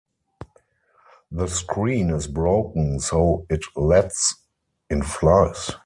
The 1.31 1.45
screen 1.45 2.09
is 2.09 2.25
broken 2.25 2.99
so 2.99 3.45
it 3.51 3.61
lets 3.75 4.33
in 4.89 5.03
flies. 5.03 5.73